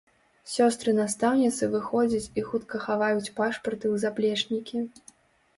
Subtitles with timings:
[0.53, 4.77] Сёстры-настаўніцы выходзяць і хутка хаваюць пашпарты ў заплечнікі.